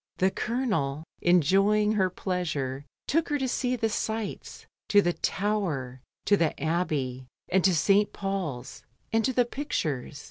[0.17, 3.79] The Colonel, enjoying her pleasure, took her to se^.
[3.79, 8.81] the sights, to the Tower, to the Abbey, and to St Paul's,
[9.13, 10.19] and to the pictures.